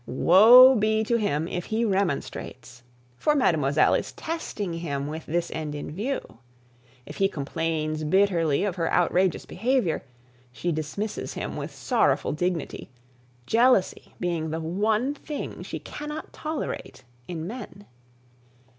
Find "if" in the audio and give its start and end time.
1.47-1.65, 7.05-7.17